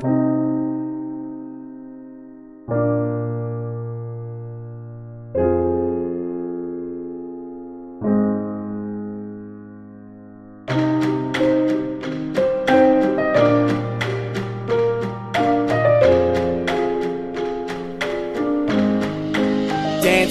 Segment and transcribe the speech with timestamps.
[0.00, 0.27] thank you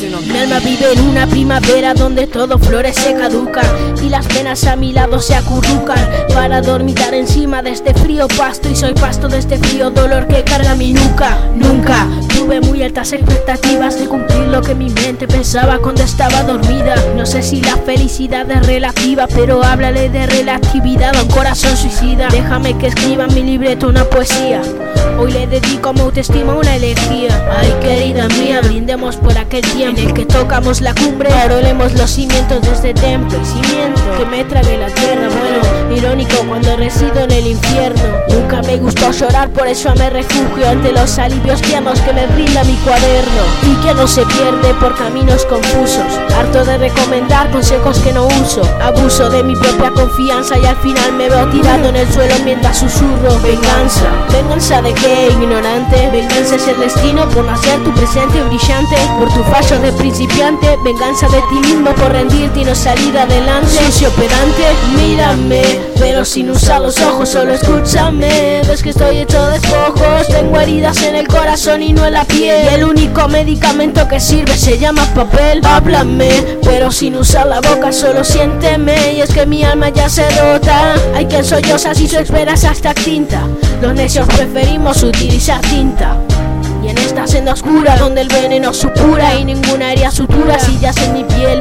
[0.00, 3.66] Mi alma vive en una primavera donde todo flores se caducan
[4.02, 5.98] y las penas a mi lado se acurrucan
[6.32, 10.42] para dormitar encima de este frío pasto y soy pasto de este frío dolor que
[10.42, 11.36] carga mi nuca.
[11.54, 16.94] Nunca tuve muy altas expectativas de cumplir lo que mi mente pensaba cuando estaba dormida.
[17.14, 22.28] No sé si la felicidad es relativa, pero háblale de relatividad a un corazón suicida.
[22.30, 24.62] Déjame que escriba en mi libreto una poesía.
[25.18, 27.46] Hoy le dedico a mi autoestima una elegía.
[27.54, 28.62] Ay, querida mía,
[28.98, 31.32] por aquel tiempo en el que tocamos la cumbre.
[31.32, 35.49] Arolemos los cimientos de este templo cimiento que me trae la tierra.
[36.50, 38.02] Cuando resido en el infierno.
[38.28, 42.64] Nunca me gustó llorar, por eso me refugio ante los alivios tiernos que me brinda
[42.64, 43.42] mi cuaderno.
[43.62, 46.18] Y que no se pierde por caminos confusos.
[46.36, 48.62] Harto de recomendar consejos que no uso.
[48.82, 52.78] Abuso de mi propia confianza y al final me veo tirado en el suelo mientras
[52.78, 53.38] susurro.
[53.44, 56.10] Venganza, venganza de qué, ignorante.
[56.10, 58.96] Venganza es el destino por nacer tu presente brillante.
[59.20, 60.76] Por tu fallo de principiante.
[60.82, 63.68] Venganza de ti mismo por rendirte y no salir adelante.
[63.68, 64.64] Sucio pedante,
[64.96, 65.62] mírame,
[65.96, 68.62] pero sin usar los ojos, solo escúchame.
[68.66, 70.26] Ves que estoy hecho de despojos.
[70.28, 72.64] Tengo heridas en el corazón y no en la piel.
[72.64, 75.60] Y el único medicamento que sirve se llama papel.
[75.62, 76.30] Háblame,
[76.62, 79.12] pero sin usar la boca, solo siénteme.
[79.16, 80.94] Y es que mi alma ya se rota.
[81.14, 83.42] Hay quien solloza si su esperas hasta tinta.
[83.82, 86.16] Los necios preferimos utilizar tinta.
[86.82, 91.12] Y en esta senda oscura donde el veneno supura y ninguna herida sutura sillas en
[91.12, 91.59] mi piel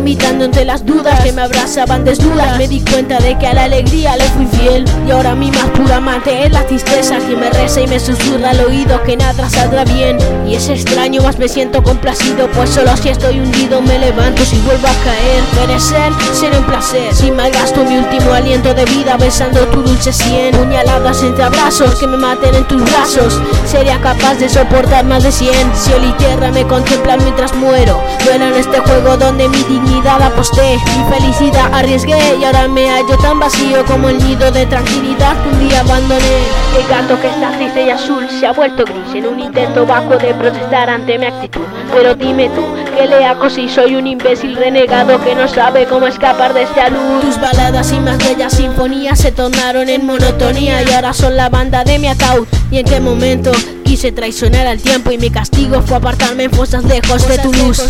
[0.00, 2.56] dormitando entre las dudas que me abrazaban desnudas.
[2.56, 4.86] Me di cuenta de que a la alegría le fui fiel.
[5.06, 8.50] Y ahora mi más pura amante es la tristeza que me reza y me susurra
[8.50, 10.16] al oído que nada saldrá bien.
[10.48, 14.56] Y es extraño más me siento complacido pues solo si estoy hundido me levanto si
[14.60, 15.42] vuelvo a caer.
[15.54, 17.14] Perecer será un placer.
[17.14, 20.52] Si malgasto mi último aliento de vida besando tu dulce sien.
[20.52, 23.38] Puñaladas entre abrazos que me maten en tus brazos.
[23.66, 28.02] Sería capaz de soportar más de 100 Cielo y tierra me contemplan mientras muero.
[28.24, 33.16] Duelo en este juego donde mi dignidad aposté Mi felicidad arriesgué y ahora me hallo
[33.18, 36.38] tan vacío como el nido de tranquilidad que un día abandoné
[36.78, 40.16] El gato que está triste y azul se ha vuelto gris En un intento vacuo
[40.16, 42.62] de protestar ante mi actitud Pero dime tú,
[42.96, 46.88] ¿qué le hago si soy un imbécil renegado que no sabe cómo escapar de esta
[46.88, 47.20] luz?
[47.22, 51.84] Tus baladas y más bellas sinfonías se tornaron en monotonía Y ahora son la banda
[51.84, 53.52] de mi ataúd ¿Y en qué momento
[53.84, 57.82] quise traicionar al tiempo y mi castigo fue apartarme en fosas lejos de tu luz.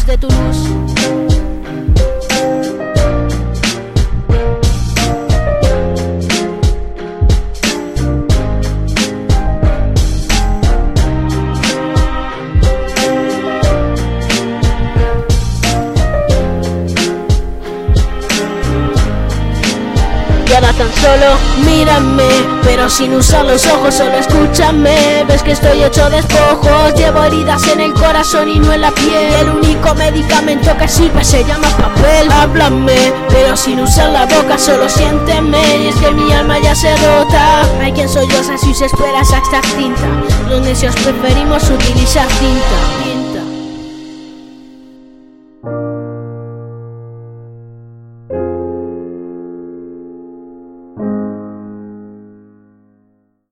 [20.51, 22.29] Y ahora tan solo mírame,
[22.65, 25.25] pero sin usar los ojos, solo escúchame.
[25.29, 28.91] Ves que estoy hecho de despojos, llevo heridas en el corazón y no en la
[28.91, 29.33] piel.
[29.41, 32.33] El único medicamento que sirve se llama papel.
[32.33, 35.63] Háblame, pero sin usar la boca, solo siénteme.
[35.85, 37.63] Y es que mi alma ya se rota.
[37.81, 40.09] Hay quien solloza si se espera hasta tinta.
[40.49, 43.20] Los necios preferimos utilizar tinta.